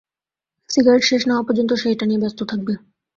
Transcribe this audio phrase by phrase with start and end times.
[0.69, 2.73] Cigarette শেষ না হওয়া পর্যন্ত সে এটা নিয়ে ব্যস্ত থাকবে।